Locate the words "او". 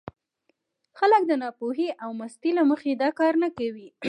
2.03-2.09